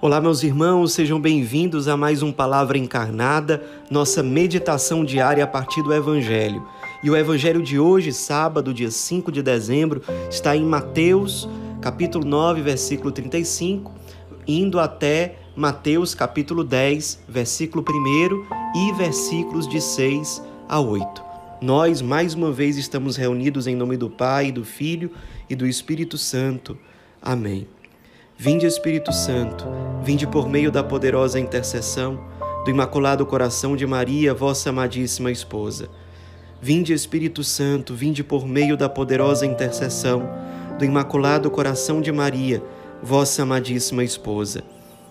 Olá, 0.00 0.20
meus 0.20 0.44
irmãos, 0.44 0.92
sejam 0.92 1.20
bem-vindos 1.20 1.88
a 1.88 1.96
mais 1.96 2.22
um 2.22 2.30
Palavra 2.30 2.78
Encarnada, 2.78 3.64
nossa 3.90 4.22
meditação 4.22 5.04
diária 5.04 5.42
a 5.42 5.46
partir 5.46 5.82
do 5.82 5.92
Evangelho. 5.92 6.64
E 7.02 7.10
o 7.10 7.16
Evangelho 7.16 7.60
de 7.60 7.80
hoje, 7.80 8.12
sábado, 8.12 8.72
dia 8.72 8.92
5 8.92 9.32
de 9.32 9.42
dezembro, 9.42 10.00
está 10.30 10.54
em 10.54 10.64
Mateus, 10.64 11.48
capítulo 11.80 12.24
9, 12.24 12.62
versículo 12.62 13.10
35, 13.10 13.92
indo 14.46 14.78
até 14.78 15.34
Mateus, 15.56 16.14
capítulo 16.14 16.62
10, 16.62 17.24
versículo 17.28 17.84
1 17.84 18.78
e 18.78 18.92
versículos 18.92 19.66
de 19.66 19.80
6 19.80 20.40
a 20.68 20.78
8. 20.78 21.24
Nós, 21.60 22.00
mais 22.00 22.34
uma 22.34 22.52
vez, 22.52 22.76
estamos 22.76 23.16
reunidos 23.16 23.66
em 23.66 23.74
nome 23.74 23.96
do 23.96 24.08
Pai, 24.08 24.52
do 24.52 24.64
Filho 24.64 25.10
e 25.50 25.56
do 25.56 25.66
Espírito 25.66 26.16
Santo. 26.16 26.78
Amém. 27.20 27.66
Vinde, 28.40 28.66
Espírito 28.66 29.12
Santo, 29.12 29.66
vinde 30.00 30.24
por 30.24 30.48
meio 30.48 30.70
da 30.70 30.84
poderosa 30.84 31.40
intercessão 31.40 32.20
do 32.64 32.70
Imaculado 32.70 33.26
Coração 33.26 33.74
de 33.74 33.84
Maria, 33.84 34.32
vossa 34.32 34.70
amadíssima 34.70 35.32
esposa. 35.32 35.88
Vinde, 36.62 36.92
Espírito 36.92 37.42
Santo, 37.42 37.96
vinde 37.96 38.22
por 38.22 38.46
meio 38.46 38.76
da 38.76 38.88
poderosa 38.88 39.44
intercessão 39.44 40.22
do 40.78 40.84
Imaculado 40.84 41.50
Coração 41.50 42.00
de 42.00 42.12
Maria, 42.12 42.62
vossa 43.02 43.42
amadíssima 43.42 44.04
esposa. 44.04 44.62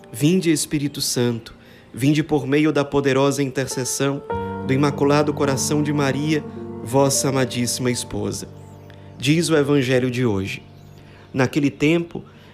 Vinde, 0.10 0.50
Espírito 0.50 1.02
Santo, 1.02 1.54
vinde 1.94 2.24
por 2.24 2.48
meio 2.48 2.72
da 2.72 2.86
poderosa 2.86 3.44
intercessão 3.44 4.24
do 4.66 4.72
Imaculado 4.72 5.34
Coração 5.34 5.84
de 5.84 5.92
Maria, 5.92 6.42
vossa 6.82 7.28
amadíssima 7.28 7.92
esposa. 7.92 8.48
Diz 9.18 9.50
o 9.50 9.58
Evangelho 9.58 10.10
de 10.10 10.26
hoje. 10.26 10.64
Naquele 11.34 11.70
tempo, 11.70 12.24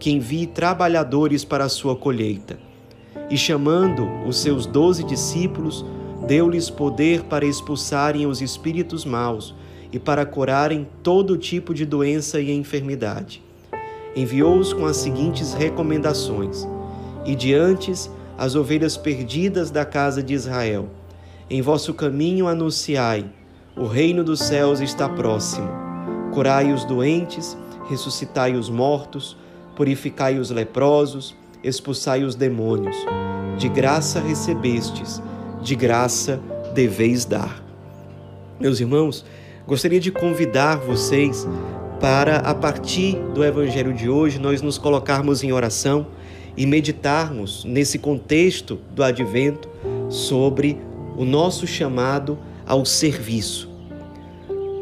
que 0.00 0.10
envie 0.10 0.46
trabalhadores 0.46 1.44
para 1.44 1.64
a 1.64 1.68
sua 1.68 1.94
colheita. 1.94 2.58
E 3.30 3.36
chamando 3.36 4.08
os 4.26 4.38
seus 4.38 4.66
doze 4.66 5.04
discípulos, 5.04 5.84
deu-lhes 6.26 6.68
poder 6.70 7.22
para 7.24 7.44
expulsarem 7.44 8.26
os 8.26 8.40
espíritos 8.40 9.04
maus 9.04 9.54
e 9.92 9.98
para 9.98 10.24
curarem 10.24 10.88
todo 11.02 11.36
tipo 11.36 11.74
de 11.74 11.84
doença 11.84 12.40
e 12.40 12.50
enfermidade. 12.50 13.42
Enviou-os 14.16 14.72
com 14.72 14.86
as 14.86 14.96
seguintes 14.96 15.52
recomendações: 15.52 16.66
E 17.24 17.34
diante 17.36 17.92
as 18.38 18.54
ovelhas 18.54 18.96
perdidas 18.96 19.70
da 19.70 19.84
casa 19.84 20.22
de 20.22 20.32
Israel. 20.32 20.88
Em 21.48 21.60
vosso 21.60 21.92
caminho 21.92 22.48
anunciai: 22.48 23.26
o 23.76 23.86
reino 23.86 24.24
dos 24.24 24.40
céus 24.40 24.80
está 24.80 25.08
próximo. 25.08 25.68
Curai 26.32 26.72
os 26.72 26.84
doentes, 26.84 27.56
ressuscitai 27.88 28.54
os 28.54 28.68
mortos, 28.68 29.36
purificai 29.80 30.38
os 30.38 30.50
leprosos, 30.50 31.34
expulsai 31.64 32.22
os 32.22 32.34
demônios. 32.34 32.94
De 33.56 33.66
graça 33.66 34.20
recebestes, 34.20 35.22
de 35.62 35.74
graça 35.74 36.38
deveis 36.74 37.24
dar. 37.24 37.64
Meus 38.60 38.78
irmãos, 38.78 39.24
gostaria 39.66 39.98
de 39.98 40.12
convidar 40.12 40.76
vocês 40.76 41.48
para, 41.98 42.40
a 42.40 42.54
partir 42.54 43.14
do 43.32 43.42
Evangelho 43.42 43.94
de 43.94 44.06
hoje, 44.06 44.38
nós 44.38 44.60
nos 44.60 44.76
colocarmos 44.76 45.42
em 45.42 45.50
oração 45.50 46.08
e 46.58 46.66
meditarmos 46.66 47.64
nesse 47.64 47.98
contexto 47.98 48.78
do 48.94 49.02
advento 49.02 49.66
sobre 50.10 50.78
o 51.16 51.24
nosso 51.24 51.66
chamado 51.66 52.38
ao 52.66 52.84
serviço. 52.84 53.69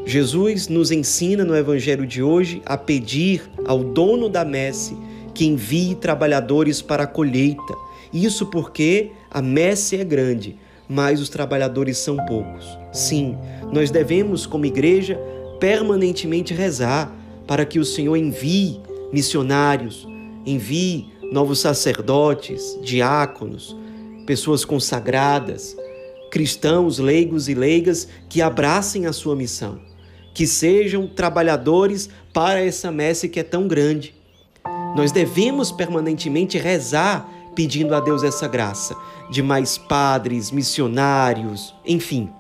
Jesus 0.08 0.68
nos 0.68 0.90
ensina 0.90 1.44
no 1.44 1.54
Evangelho 1.54 2.06
de 2.06 2.22
hoje 2.22 2.62
a 2.64 2.78
pedir 2.78 3.42
ao 3.66 3.84
dono 3.84 4.30
da 4.30 4.42
messe 4.42 4.96
que 5.34 5.44
envie 5.44 5.94
trabalhadores 5.94 6.80
para 6.80 7.02
a 7.02 7.06
colheita. 7.06 7.74
Isso 8.10 8.46
porque 8.46 9.10
a 9.30 9.42
messe 9.42 9.98
é 9.98 10.04
grande, 10.04 10.56
mas 10.88 11.20
os 11.20 11.28
trabalhadores 11.28 11.98
são 11.98 12.16
poucos. 12.24 12.64
Sim, 12.90 13.36
nós 13.70 13.90
devemos, 13.90 14.46
como 14.46 14.64
igreja, 14.64 15.20
permanentemente 15.60 16.54
rezar 16.54 17.14
para 17.46 17.66
que 17.66 17.78
o 17.78 17.84
Senhor 17.84 18.16
envie 18.16 18.80
missionários, 19.12 20.08
envie 20.46 21.08
novos 21.30 21.58
sacerdotes, 21.58 22.78
diáconos, 22.82 23.76
pessoas 24.26 24.64
consagradas, 24.64 25.76
cristãos, 26.30 26.98
leigos 26.98 27.46
e 27.46 27.52
leigas 27.52 28.08
que 28.26 28.40
abracem 28.40 29.04
a 29.04 29.12
sua 29.12 29.36
missão 29.36 29.86
que 30.34 30.46
sejam 30.46 31.06
trabalhadores 31.06 32.08
para 32.32 32.60
essa 32.60 32.90
messe 32.90 33.28
que 33.28 33.40
é 33.40 33.42
tão 33.42 33.66
grande. 33.66 34.14
Nós 34.96 35.12
devemos 35.12 35.70
permanentemente 35.70 36.58
rezar 36.58 37.28
pedindo 37.54 37.94
a 37.94 38.00
Deus 38.00 38.22
essa 38.22 38.46
graça 38.46 38.96
de 39.30 39.42
mais 39.42 39.76
padres, 39.76 40.50
missionários, 40.50 41.74
enfim. 41.84 42.30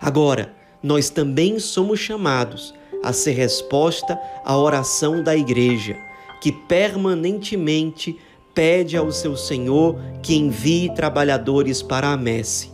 Agora, 0.00 0.52
nós 0.82 1.10
também 1.10 1.58
somos 1.58 1.98
chamados 1.98 2.74
a 3.02 3.12
ser 3.12 3.32
resposta 3.32 4.18
à 4.44 4.56
oração 4.56 5.22
da 5.22 5.36
igreja, 5.36 5.96
que 6.40 6.52
permanentemente 6.52 8.16
pede 8.54 8.96
ao 8.96 9.10
seu 9.10 9.36
Senhor 9.36 9.98
que 10.22 10.36
envie 10.36 10.92
trabalhadores 10.94 11.82
para 11.82 12.12
a 12.12 12.16
messe. 12.16 12.70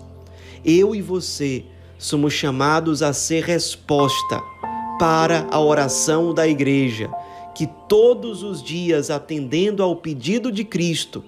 Eu 0.64 0.94
e 0.94 1.02
você 1.02 1.64
somos 1.98 2.32
chamados 2.32 3.02
a 3.02 3.12
ser 3.12 3.44
resposta 3.44 4.42
para 5.04 5.46
a 5.50 5.60
oração 5.60 6.32
da 6.32 6.48
igreja, 6.48 7.10
que 7.54 7.66
todos 7.86 8.42
os 8.42 8.62
dias, 8.62 9.10
atendendo 9.10 9.82
ao 9.82 9.96
pedido 9.96 10.50
de 10.50 10.64
Cristo, 10.64 11.22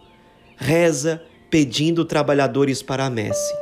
reza 0.56 1.22
pedindo 1.50 2.02
trabalhadores 2.02 2.82
para 2.82 3.04
a 3.04 3.10
messe. 3.10 3.54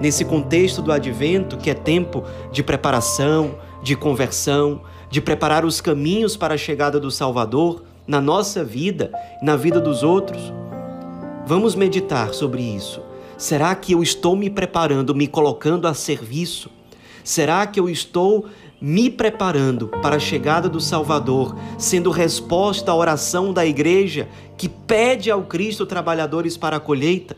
Nesse 0.00 0.24
contexto 0.24 0.80
do 0.80 0.90
advento, 0.90 1.58
que 1.58 1.68
é 1.68 1.74
tempo 1.74 2.24
de 2.50 2.62
preparação, 2.62 3.58
de 3.82 3.94
conversão, 3.94 4.80
de 5.10 5.20
preparar 5.20 5.66
os 5.66 5.78
caminhos 5.78 6.38
para 6.38 6.54
a 6.54 6.58
chegada 6.58 6.98
do 6.98 7.10
Salvador 7.10 7.84
na 8.06 8.22
nossa 8.22 8.64
vida, 8.64 9.12
na 9.42 9.56
vida 9.56 9.78
dos 9.78 10.02
outros, 10.02 10.40
vamos 11.44 11.74
meditar 11.74 12.32
sobre 12.32 12.62
isso. 12.62 13.02
Será 13.36 13.74
que 13.74 13.92
eu 13.92 14.02
estou 14.02 14.34
me 14.34 14.48
preparando, 14.48 15.14
me 15.14 15.28
colocando 15.28 15.86
a 15.86 15.92
serviço? 15.92 16.70
Será 17.22 17.66
que 17.66 17.80
eu 17.80 17.88
estou 17.88 18.46
me 18.86 19.08
preparando 19.08 19.88
para 20.02 20.16
a 20.16 20.18
chegada 20.18 20.68
do 20.68 20.78
Salvador, 20.78 21.56
sendo 21.78 22.10
resposta 22.10 22.90
à 22.90 22.94
oração 22.94 23.50
da 23.50 23.64
igreja 23.64 24.28
que 24.58 24.68
pede 24.68 25.30
ao 25.30 25.44
Cristo 25.44 25.86
trabalhadores 25.86 26.58
para 26.58 26.76
a 26.76 26.80
colheita? 26.80 27.34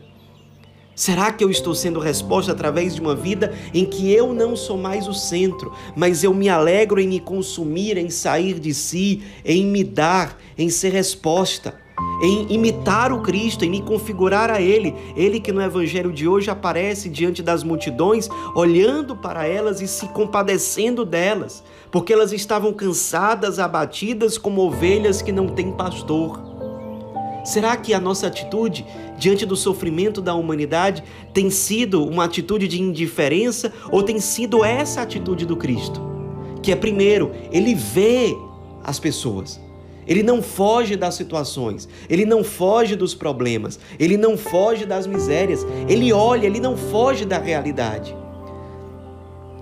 Será 0.93 1.31
que 1.31 1.41
eu 1.41 1.49
estou 1.49 1.73
sendo 1.73 2.01
resposta 2.01 2.51
através 2.51 2.95
de 2.95 2.99
uma 2.99 3.15
vida 3.15 3.53
em 3.73 3.85
que 3.85 4.11
eu 4.11 4.33
não 4.33 4.57
sou 4.57 4.77
mais 4.77 5.07
o 5.07 5.13
centro, 5.13 5.71
mas 5.95 6.21
eu 6.21 6.33
me 6.33 6.49
alegro 6.49 6.99
em 6.99 7.07
me 7.07 7.19
consumir, 7.21 7.97
em 7.97 8.09
sair 8.09 8.59
de 8.59 8.73
si, 8.73 9.23
em 9.45 9.65
me 9.65 9.85
dar, 9.85 10.37
em 10.57 10.69
ser 10.69 10.89
resposta? 10.89 11.86
Em 12.21 12.51
imitar 12.53 13.11
o 13.11 13.21
Cristo, 13.21 13.63
em 13.65 13.69
me 13.69 13.81
configurar 13.81 14.49
a 14.49 14.61
Ele. 14.61 14.95
Ele 15.15 15.39
que 15.39 15.51
no 15.51 15.61
Evangelho 15.61 16.11
de 16.11 16.27
hoje 16.27 16.49
aparece 16.49 17.09
diante 17.09 17.43
das 17.43 17.63
multidões, 17.63 18.29
olhando 18.55 19.15
para 19.15 19.47
elas 19.47 19.81
e 19.81 19.87
se 19.87 20.07
compadecendo 20.07 21.05
delas, 21.05 21.63
porque 21.91 22.13
elas 22.13 22.31
estavam 22.31 22.73
cansadas, 22.73 23.59
abatidas 23.59 24.37
como 24.37 24.61
ovelhas 24.61 25.21
que 25.21 25.31
não 25.31 25.47
têm 25.47 25.71
pastor. 25.71 26.41
Será 27.43 27.77
que 27.77 27.93
a 27.93 27.99
nossa 27.99 28.27
atitude 28.27 28.85
diante 29.17 29.45
do 29.45 29.55
sofrimento 29.55 30.21
da 30.21 30.33
humanidade 30.33 31.01
tem 31.33 31.49
sido 31.49 32.03
uma 32.03 32.25
atitude 32.25 32.67
de 32.67 32.81
indiferença 32.81 33.71
ou 33.89 34.03
tem 34.03 34.19
sido 34.19 34.65
essa 34.65 35.01
atitude 35.01 35.45
do 35.45 35.55
Cristo? 35.55 36.01
Que 36.61 36.73
é 36.73 36.75
primeiro, 36.75 37.31
ele 37.49 37.73
vê 37.73 38.35
as 38.83 38.99
pessoas, 38.99 39.61
Ele 40.07 40.23
não 40.23 40.41
foge 40.41 40.95
das 40.95 41.15
situações, 41.15 41.87
ele 42.09 42.25
não 42.25 42.43
foge 42.43 42.95
dos 42.95 43.13
problemas, 43.13 43.79
ele 43.99 44.15
não 44.15 44.37
foge 44.37 44.85
das 44.85 45.05
misérias, 45.05 45.65
ele 45.87 46.13
olha, 46.13 46.47
ele 46.47 46.59
não 46.59 46.77
foge 46.77 47.25
da 47.25 47.37
realidade. 47.37 48.15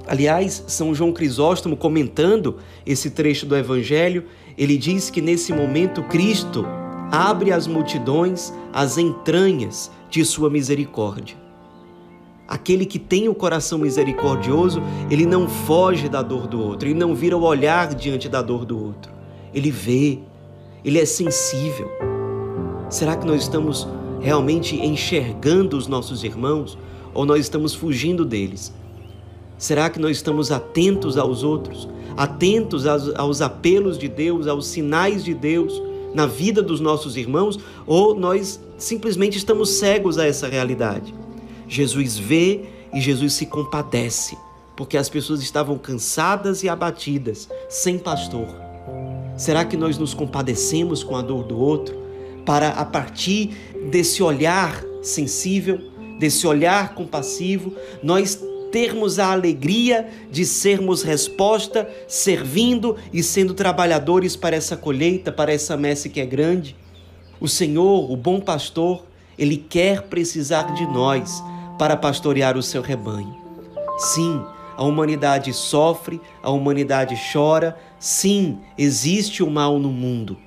Aliás, 0.08 0.64
São 0.68 0.94
João 0.94 1.12
Crisóstomo, 1.12 1.76
comentando 1.76 2.58
esse 2.86 3.10
trecho 3.10 3.46
do 3.46 3.58
Evangelho, 3.58 4.26
ele 4.58 4.78
diz 4.78 5.10
que 5.10 5.20
nesse 5.20 5.52
momento 5.52 6.04
Cristo 6.04 6.66
abre 7.12 7.52
às 7.52 7.66
multidões 7.66 8.54
as 8.72 8.98
entranhas 8.98 9.92
de 10.10 10.24
sua 10.24 10.50
misericórdia. 10.50 11.36
Aquele 12.48 12.86
que 12.86 13.00
tem 13.00 13.28
o 13.28 13.34
coração 13.34 13.80
misericordioso, 13.80 14.82
ele 15.10 15.26
não 15.26 15.50
foge 15.50 16.08
da 16.08 16.22
dor 16.22 16.46
do 16.46 16.62
outro, 16.62 16.88
ele 16.88 17.00
não 17.00 17.16
vira 17.16 17.36
o 17.36 17.44
olhar 17.44 17.96
diante 17.96 18.30
da 18.30 18.42
dor 18.42 18.66
do 18.66 18.80
outro. 18.80 19.12
Ele 19.52 19.72
vê, 19.72 20.20
ele 20.86 21.00
é 21.00 21.06
sensível. 21.06 21.90
Será 22.90 23.18
que 23.18 23.26
nós 23.26 23.42
estamos 23.42 23.88
realmente 24.22 24.76
enxergando 24.76 25.76
os 25.76 25.88
nossos 25.88 26.24
irmãos 26.24 26.78
ou 27.14 27.26
nós 27.26 27.42
estamos 27.42 27.74
fugindo 27.74 28.24
deles? 28.24 28.72
Será 29.58 29.90
que 29.90 30.00
nós 30.00 30.18
estamos 30.18 30.52
atentos 30.52 31.18
aos 31.18 31.44
outros, 31.44 31.90
atentos 32.16 32.86
aos, 32.86 33.14
aos, 33.16 33.42
apelos 33.42 33.98
de 33.98 34.08
Deus, 34.08 34.48
aos 34.48 34.68
sinais 34.68 35.24
de 35.24 35.34
Deus 35.34 35.82
na 36.14 36.28
vida 36.28 36.62
dos 36.62 36.80
nossos 36.80 37.18
irmãos, 37.18 37.60
ou 37.86 38.16
nós 38.16 38.60
simplesmente 38.78 39.38
estamos 39.38 39.72
cegos 39.72 40.18
a 40.20 40.28
essa 40.28 40.48
realidade? 40.48 41.14
Jesus 41.68 42.18
vê 42.18 42.66
e 42.94 43.02
Jesus 43.02 43.34
se 43.34 43.48
compadece, 43.48 44.38
porque 44.76 44.98
as 44.98 45.10
pessoas 45.10 45.42
estavam 45.42 45.78
cansadas 45.78 46.64
e 46.64 46.70
abatidas, 46.70 47.50
sem 47.68 47.98
pastor. 47.98 48.65
Será 49.38 49.66
que 49.66 49.76
nós 49.76 49.98
nos 49.98 50.14
compadecemos 50.14 51.04
com 51.04 51.16
a 51.16 51.22
dor 51.22 51.44
do 51.44 51.60
outro 51.60 51.96
para, 52.46 52.70
a 52.70 52.86
partir 52.86 53.52
desse 53.92 54.24
olhar 54.24 54.84
sensível, 55.02 55.80
desse 56.20 56.48
olhar 56.48 56.94
compassivo, 56.94 57.74
nós 58.02 58.40
termos 58.72 59.20
a 59.20 59.32
alegria 59.32 60.10
de 60.32 60.46
sermos 60.46 61.02
resposta, 61.02 61.90
servindo 62.08 62.98
e 63.14 63.24
sendo 63.24 63.54
trabalhadores 63.54 64.36
para 64.36 64.56
essa 64.56 64.76
colheita, 64.76 65.32
para 65.32 65.54
essa 65.54 65.78
messe 65.78 66.10
que 66.10 66.20
é 66.20 66.26
grande? 66.26 66.76
O 67.40 67.48
Senhor, 67.48 68.12
o 68.12 68.16
bom 68.16 68.40
pastor, 68.40 69.06
ele 69.38 69.58
quer 69.58 70.04
precisar 70.04 70.74
de 70.74 70.86
nós 70.86 71.44
para 71.78 71.98
pastorear 71.98 72.58
o 72.58 72.64
seu 72.64 72.82
rebanho. 72.82 73.36
Sim, 73.98 74.42
a 74.78 74.84
humanidade 74.84 75.54
sofre, 75.54 76.20
a 76.42 76.50
humanidade 76.50 77.16
chora, 77.32 77.78
sim, 78.00 78.60
existe 78.78 79.44
o 79.44 79.50
mal 79.50 79.80
no 79.80 79.90
mundo. 79.90 80.38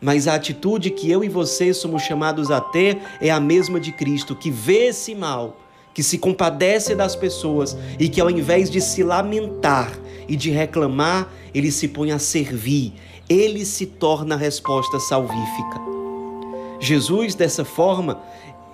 Mas 0.00 0.28
a 0.28 0.34
atitude 0.34 0.90
que 0.90 1.10
eu 1.10 1.24
e 1.24 1.28
você 1.28 1.72
somos 1.72 2.02
chamados 2.02 2.50
a 2.50 2.60
ter 2.60 2.98
é 3.20 3.30
a 3.30 3.40
mesma 3.40 3.80
de 3.80 3.92
Cristo, 3.92 4.34
que 4.34 4.50
vê 4.50 4.88
esse 4.88 5.14
mal, 5.14 5.58
que 5.94 6.02
se 6.02 6.18
compadece 6.18 6.94
das 6.94 7.16
pessoas 7.16 7.76
e 7.98 8.08
que 8.08 8.20
ao 8.20 8.30
invés 8.30 8.68
de 8.68 8.80
se 8.80 9.02
lamentar 9.02 9.92
e 10.28 10.36
de 10.36 10.50
reclamar, 10.50 11.28
ele 11.54 11.70
se 11.70 11.88
põe 11.88 12.10
a 12.10 12.18
servir, 12.18 12.92
ele 13.28 13.64
se 13.64 13.86
torna 13.86 14.34
a 14.34 14.38
resposta 14.38 14.98
salvífica. 14.98 15.80
Jesus, 16.80 17.34
dessa 17.34 17.64
forma, 17.64 18.20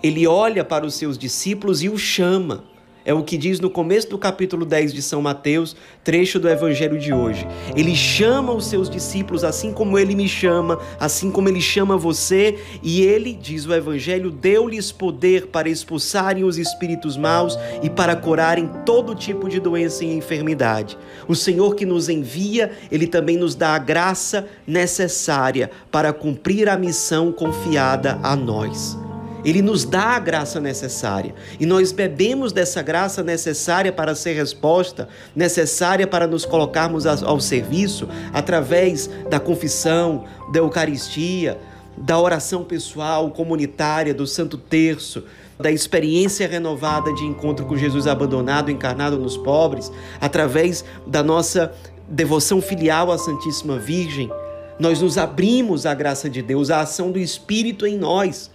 ele 0.02 0.26
olha 0.26 0.64
para 0.64 0.84
os 0.84 0.94
seus 0.94 1.16
discípulos 1.16 1.82
e 1.82 1.88
os 1.88 2.00
chama. 2.00 2.64
É 3.10 3.12
o 3.12 3.24
que 3.24 3.36
diz 3.36 3.58
no 3.58 3.68
começo 3.68 4.08
do 4.08 4.16
capítulo 4.16 4.64
10 4.64 4.92
de 4.92 5.02
São 5.02 5.20
Mateus, 5.20 5.74
trecho 6.04 6.38
do 6.38 6.48
evangelho 6.48 6.96
de 6.96 7.12
hoje. 7.12 7.44
Ele 7.74 7.96
chama 7.96 8.52
os 8.52 8.66
seus 8.66 8.88
discípulos 8.88 9.42
assim 9.42 9.72
como 9.72 9.98
ele 9.98 10.14
me 10.14 10.28
chama, 10.28 10.78
assim 10.96 11.28
como 11.28 11.48
ele 11.48 11.60
chama 11.60 11.96
você, 11.96 12.60
e 12.84 13.02
ele, 13.02 13.32
diz 13.32 13.66
o 13.66 13.74
evangelho, 13.74 14.30
deu-lhes 14.30 14.92
poder 14.92 15.48
para 15.48 15.68
expulsarem 15.68 16.44
os 16.44 16.56
espíritos 16.56 17.16
maus 17.16 17.58
e 17.82 17.90
para 17.90 18.14
curarem 18.14 18.70
todo 18.86 19.12
tipo 19.16 19.48
de 19.48 19.58
doença 19.58 20.04
e 20.04 20.16
enfermidade. 20.16 20.96
O 21.26 21.34
Senhor 21.34 21.74
que 21.74 21.84
nos 21.84 22.08
envia, 22.08 22.70
ele 22.92 23.08
também 23.08 23.36
nos 23.36 23.56
dá 23.56 23.74
a 23.74 23.78
graça 23.80 24.46
necessária 24.64 25.68
para 25.90 26.12
cumprir 26.12 26.68
a 26.68 26.78
missão 26.78 27.32
confiada 27.32 28.20
a 28.22 28.36
nós. 28.36 28.96
Ele 29.44 29.62
nos 29.62 29.84
dá 29.84 30.16
a 30.16 30.18
graça 30.18 30.60
necessária 30.60 31.34
e 31.58 31.66
nós 31.66 31.92
bebemos 31.92 32.52
dessa 32.52 32.82
graça 32.82 33.22
necessária 33.22 33.92
para 33.92 34.14
ser 34.14 34.34
resposta, 34.34 35.08
necessária 35.34 36.06
para 36.06 36.26
nos 36.26 36.44
colocarmos 36.44 37.06
ao 37.06 37.40
serviço 37.40 38.08
através 38.32 39.08
da 39.28 39.40
confissão, 39.40 40.24
da 40.52 40.58
Eucaristia, 40.58 41.58
da 41.96 42.18
oração 42.18 42.64
pessoal, 42.64 43.30
comunitária, 43.30 44.14
do 44.14 44.26
Santo 44.26 44.56
Terço, 44.56 45.24
da 45.58 45.70
experiência 45.70 46.48
renovada 46.48 47.12
de 47.12 47.24
encontro 47.24 47.66
com 47.66 47.76
Jesus 47.76 48.06
abandonado, 48.06 48.70
encarnado 48.70 49.18
nos 49.18 49.36
pobres, 49.36 49.92
através 50.20 50.84
da 51.06 51.22
nossa 51.22 51.72
devoção 52.08 52.62
filial 52.62 53.12
à 53.12 53.18
Santíssima 53.18 53.78
Virgem. 53.78 54.30
Nós 54.78 55.02
nos 55.02 55.18
abrimos 55.18 55.84
à 55.84 55.92
graça 55.92 56.30
de 56.30 56.40
Deus, 56.40 56.70
à 56.70 56.80
ação 56.80 57.10
do 57.12 57.18
Espírito 57.18 57.86
em 57.86 57.98
nós 57.98 58.50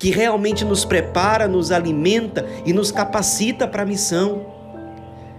que 0.00 0.10
realmente 0.10 0.64
nos 0.64 0.82
prepara, 0.82 1.46
nos 1.46 1.70
alimenta 1.70 2.46
e 2.64 2.72
nos 2.72 2.90
capacita 2.90 3.68
para 3.68 3.82
a 3.82 3.86
missão. 3.86 4.46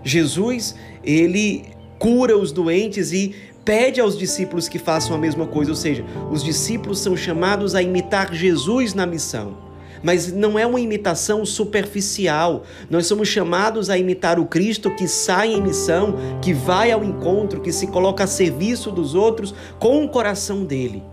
Jesus, 0.04 0.75
ele 1.04 1.66
cura 1.98 2.38
os 2.38 2.52
doentes 2.52 3.12
e 3.12 3.36
pede 3.66 4.00
aos 4.00 4.16
discípulos 4.16 4.69
que 4.69 4.78
façam 4.78 5.16
a 5.16 5.19
mesma 5.19 5.48
coisa, 5.48 5.72
ou 5.72 5.75
seja, 5.75 6.06
os 6.31 6.44
discípulos 6.44 7.00
são 7.00 7.18
chamados 7.18 7.74
a 7.74 7.81
imitar 7.81 8.31
Jesus 8.34 8.94
na 8.94 9.08
missão. 9.08 9.58
Mas 10.04 10.31
não 10.31 10.58
é 10.58 10.66
uma 10.66 10.80
imitação 10.80 11.44
superficial. 11.44 12.63
Nós 12.90 13.08
somos 13.08 13.28
chamados 13.28 13.90
a 13.90 13.98
imitar 13.98 14.40
o 14.40 14.46
Cristo 14.46 14.96
que 14.96 15.08
sai 15.08 15.54
em 15.54 15.62
missão, 15.62 16.16
que 16.40 16.54
vai 16.54 16.92
ao 16.92 17.04
encontro, 17.04 17.62
que 17.62 17.72
se 17.72 17.88
coloca 17.88 18.24
a 18.24 18.28
serviço 18.28 18.92
dos 18.92 19.16
outros 19.16 19.56
com 19.80 20.06
o 20.06 20.10
coração 20.10 20.63
dele 20.63 21.04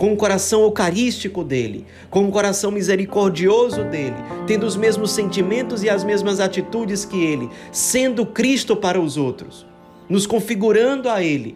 com 0.00 0.14
o 0.14 0.16
coração 0.16 0.62
eucarístico 0.62 1.44
dele, 1.44 1.84
com 2.08 2.26
o 2.26 2.30
coração 2.32 2.70
misericordioso 2.70 3.84
dele, 3.84 4.16
tendo 4.46 4.64
os 4.64 4.74
mesmos 4.74 5.10
sentimentos 5.10 5.82
e 5.82 5.90
as 5.90 6.02
mesmas 6.04 6.40
atitudes 6.40 7.04
que 7.04 7.22
ele, 7.22 7.50
sendo 7.70 8.24
Cristo 8.24 8.74
para 8.74 8.98
os 8.98 9.18
outros, 9.18 9.66
nos 10.08 10.26
configurando 10.26 11.06
a 11.10 11.22
ele. 11.22 11.54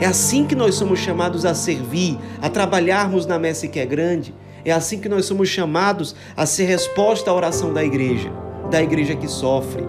É 0.00 0.06
assim 0.06 0.44
que 0.44 0.56
nós 0.56 0.74
somos 0.74 0.98
chamados 0.98 1.46
a 1.46 1.54
servir, 1.54 2.18
a 2.42 2.50
trabalharmos 2.50 3.26
na 3.26 3.38
messe 3.38 3.68
que 3.68 3.78
é 3.78 3.86
grande. 3.86 4.34
É 4.64 4.72
assim 4.72 4.98
que 4.98 5.08
nós 5.08 5.24
somos 5.24 5.48
chamados 5.48 6.16
a 6.36 6.44
ser 6.46 6.64
resposta 6.64 7.30
à 7.30 7.34
oração 7.34 7.72
da 7.72 7.84
igreja, 7.84 8.32
da 8.72 8.82
igreja 8.82 9.14
que 9.14 9.28
sofre. 9.28 9.84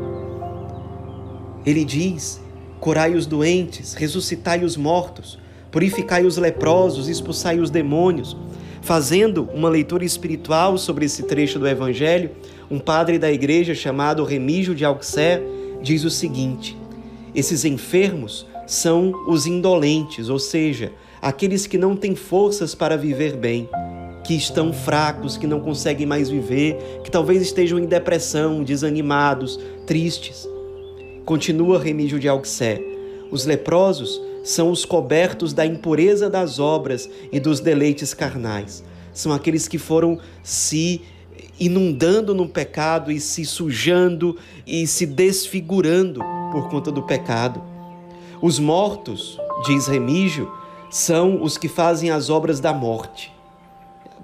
Ele 1.65 1.83
diz: 1.83 2.39
curai 2.79 3.15
os 3.15 3.25
doentes, 3.25 3.95
ressuscitai 3.95 4.63
os 4.63 4.77
mortos, 4.77 5.39
purificai 5.71 6.25
os 6.25 6.37
leprosos, 6.37 7.07
expulsai 7.07 7.59
os 7.59 7.69
demônios. 7.69 8.35
Fazendo 8.81 9.47
uma 9.53 9.69
leitura 9.69 10.03
espiritual 10.03 10.77
sobre 10.77 11.05
esse 11.05 11.23
trecho 11.23 11.59
do 11.59 11.67
Evangelho, 11.67 12.31
um 12.69 12.79
padre 12.79 13.17
da 13.19 13.31
igreja 13.31 13.75
chamado 13.75 14.23
Remígio 14.23 14.73
de 14.75 14.83
Auxerre 14.83 15.43
diz 15.81 16.03
o 16.03 16.09
seguinte: 16.09 16.77
esses 17.33 17.63
enfermos 17.63 18.45
são 18.65 19.13
os 19.27 19.45
indolentes, 19.45 20.29
ou 20.29 20.39
seja, 20.39 20.91
aqueles 21.21 21.67
que 21.67 21.77
não 21.77 21.95
têm 21.95 22.15
forças 22.15 22.73
para 22.73 22.97
viver 22.97 23.35
bem, 23.37 23.69
que 24.23 24.33
estão 24.33 24.73
fracos, 24.73 25.37
que 25.37 25.45
não 25.45 25.59
conseguem 25.59 26.05
mais 26.05 26.29
viver, 26.29 26.77
que 27.03 27.11
talvez 27.11 27.41
estejam 27.41 27.77
em 27.77 27.85
depressão, 27.85 28.63
desanimados, 28.63 29.59
tristes. 29.85 30.47
Continua 31.23 31.79
Remígio 31.79 32.19
de 32.19 32.27
Auxerre: 32.27 32.83
os 33.29 33.45
leprosos 33.45 34.19
são 34.43 34.71
os 34.71 34.85
cobertos 34.85 35.53
da 35.53 35.65
impureza 35.65 36.29
das 36.29 36.59
obras 36.59 37.09
e 37.31 37.39
dos 37.39 37.59
deleites 37.59 38.13
carnais. 38.13 38.83
São 39.13 39.31
aqueles 39.31 39.67
que 39.67 39.77
foram 39.77 40.19
se 40.43 41.01
inundando 41.59 42.33
no 42.33 42.47
pecado 42.47 43.11
e 43.11 43.19
se 43.19 43.45
sujando 43.45 44.37
e 44.65 44.87
se 44.87 45.05
desfigurando 45.05 46.21
por 46.51 46.69
conta 46.69 46.91
do 46.91 47.03
pecado. 47.03 47.61
Os 48.41 48.57
mortos, 48.57 49.37
diz 49.65 49.85
Remígio, 49.85 50.51
são 50.89 51.43
os 51.43 51.57
que 51.57 51.67
fazem 51.67 52.09
as 52.09 52.29
obras 52.29 52.59
da 52.59 52.73
morte. 52.73 53.31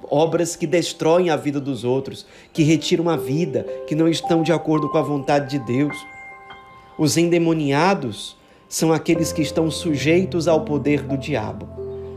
Obras 0.09 0.55
que 0.55 0.65
destroem 0.65 1.29
a 1.29 1.35
vida 1.35 1.59
dos 1.59 1.83
outros, 1.83 2.25
que 2.51 2.63
retiram 2.63 3.09
a 3.09 3.17
vida, 3.17 3.63
que 3.87 3.93
não 3.93 4.07
estão 4.07 4.41
de 4.41 4.51
acordo 4.51 4.89
com 4.89 4.97
a 4.97 5.01
vontade 5.01 5.49
de 5.51 5.59
Deus. 5.59 5.95
Os 6.97 7.17
endemoniados 7.17 8.35
são 8.69 8.91
aqueles 8.91 9.31
que 9.31 9.41
estão 9.41 9.71
sujeitos 9.71 10.47
ao 10.47 10.61
poder 10.61 11.01
do 11.01 11.17
diabo. 11.17 11.67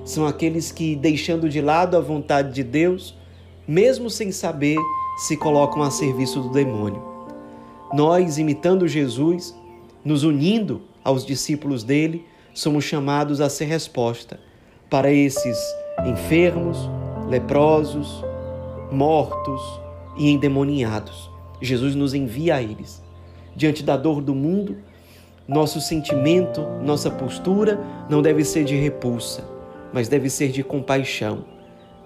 São 0.04 0.26
aqueles 0.26 0.73
que, 0.73 0.97
deixando 0.97 1.49
de 1.49 1.61
lado 1.61 1.97
a 1.97 2.00
vontade 2.00 2.52
de 2.52 2.64
Deus, 2.64 3.16
mesmo 3.66 4.11
sem 4.11 4.33
saber, 4.33 4.78
se 5.19 5.37
colocam 5.37 5.83
a 5.83 5.90
serviço 5.90 6.40
do 6.40 6.50
demônio. 6.50 7.02
Nós, 7.92 8.38
imitando 8.38 8.88
Jesus, 8.88 9.54
nos 10.04 10.25
unindo 10.25 10.83
aos 11.04 11.25
discípulos 11.25 11.85
dele, 11.85 12.25
somos 12.52 12.85
chamados 12.85 13.40
a 13.40 13.49
ser 13.49 13.66
resposta 13.66 14.40
para 14.88 15.12
esses 15.12 15.59
enfermos, 16.04 16.78
leprosos, 17.28 18.25
mortos 18.90 19.61
e 20.16 20.30
endemoniados. 20.30 21.30
Jesus 21.61 21.95
nos 21.95 22.14
envia 22.14 22.57
a 22.57 22.62
eles. 22.62 23.02
Diante 23.54 23.83
da 23.83 23.97
dor 23.97 24.21
do 24.21 24.35
mundo, 24.35 24.76
nosso 25.50 25.80
sentimento, 25.80 26.64
nossa 26.80 27.11
postura 27.11 27.80
não 28.09 28.23
deve 28.23 28.45
ser 28.45 28.62
de 28.62 28.76
repulsa, 28.76 29.45
mas 29.92 30.07
deve 30.07 30.30
ser 30.30 30.52
de 30.52 30.62
compaixão, 30.62 31.45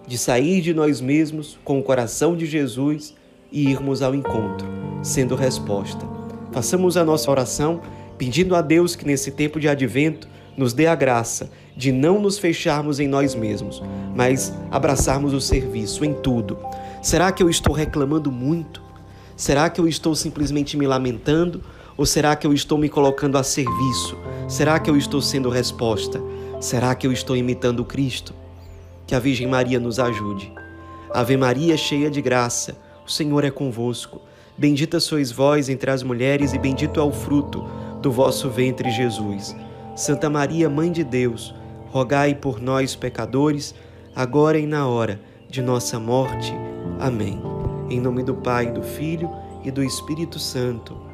de 0.06 0.16
sair 0.16 0.62
de 0.62 0.72
nós 0.72 0.98
mesmos 0.98 1.58
com 1.62 1.78
o 1.78 1.82
coração 1.82 2.34
de 2.34 2.46
Jesus 2.46 3.14
e 3.52 3.68
irmos 3.68 4.00
ao 4.00 4.14
encontro, 4.14 4.66
sendo 5.02 5.34
resposta. 5.34 6.06
Façamos 6.52 6.96
a 6.96 7.04
nossa 7.04 7.30
oração 7.30 7.82
pedindo 8.16 8.56
a 8.56 8.62
Deus 8.62 8.96
que 8.96 9.04
nesse 9.04 9.30
tempo 9.30 9.60
de 9.60 9.68
advento 9.68 10.26
nos 10.56 10.72
dê 10.72 10.86
a 10.86 10.94
graça 10.94 11.50
de 11.76 11.92
não 11.92 12.18
nos 12.18 12.38
fecharmos 12.38 12.98
em 12.98 13.06
nós 13.06 13.34
mesmos, 13.34 13.82
mas 14.16 14.54
abraçarmos 14.70 15.34
o 15.34 15.40
serviço 15.40 16.02
em 16.02 16.14
tudo. 16.14 16.56
Será 17.02 17.30
que 17.30 17.42
eu 17.42 17.50
estou 17.50 17.74
reclamando 17.74 18.32
muito? 18.32 18.82
Será 19.36 19.68
que 19.68 19.80
eu 19.80 19.86
estou 19.86 20.14
simplesmente 20.14 20.78
me 20.78 20.86
lamentando? 20.86 21.62
Ou 21.96 22.04
será 22.04 22.34
que 22.34 22.46
eu 22.46 22.52
estou 22.52 22.76
me 22.76 22.88
colocando 22.88 23.38
a 23.38 23.42
serviço? 23.42 24.18
Será 24.48 24.78
que 24.78 24.90
eu 24.90 24.96
estou 24.96 25.22
sendo 25.22 25.48
resposta? 25.48 26.20
Será 26.60 26.94
que 26.94 27.06
eu 27.06 27.12
estou 27.12 27.36
imitando 27.36 27.84
Cristo? 27.84 28.34
Que 29.06 29.14
a 29.14 29.20
Virgem 29.20 29.46
Maria 29.46 29.78
nos 29.78 30.00
ajude. 30.00 30.52
Ave 31.12 31.36
Maria, 31.36 31.76
cheia 31.76 32.10
de 32.10 32.20
graça, 32.20 32.76
o 33.06 33.10
Senhor 33.10 33.44
é 33.44 33.50
convosco. 33.50 34.20
Bendita 34.58 34.98
sois 34.98 35.30
vós 35.30 35.68
entre 35.68 35.90
as 35.90 36.02
mulheres, 36.02 36.52
e 36.52 36.58
bendito 36.58 36.98
é 36.98 37.02
o 37.02 37.12
fruto 37.12 37.64
do 38.02 38.10
vosso 38.10 38.50
ventre, 38.50 38.90
Jesus. 38.90 39.54
Santa 39.94 40.28
Maria, 40.28 40.68
Mãe 40.68 40.90
de 40.90 41.04
Deus, 41.04 41.54
rogai 41.90 42.34
por 42.34 42.60
nós, 42.60 42.96
pecadores, 42.96 43.74
agora 44.16 44.58
e 44.58 44.66
na 44.66 44.88
hora 44.88 45.20
de 45.48 45.62
nossa 45.62 46.00
morte. 46.00 46.52
Amém. 46.98 47.40
Em 47.88 48.00
nome 48.00 48.24
do 48.24 48.34
Pai, 48.34 48.72
do 48.72 48.82
Filho 48.82 49.30
e 49.62 49.70
do 49.70 49.84
Espírito 49.84 50.40
Santo. 50.40 51.13